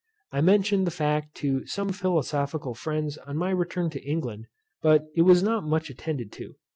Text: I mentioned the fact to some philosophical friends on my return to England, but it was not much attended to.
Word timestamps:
I 0.31 0.41
mentioned 0.41 0.87
the 0.87 0.97
fact 0.97 1.35
to 1.35 1.63
some 1.67 1.89
philosophical 1.89 2.73
friends 2.73 3.19
on 3.19 3.37
my 3.37 3.51
return 3.51 3.91
to 3.91 4.01
England, 4.03 4.47
but 4.81 5.05
it 5.15 5.21
was 5.21 5.43
not 5.43 5.63
much 5.63 5.91
attended 5.91 6.31
to. 6.31 6.55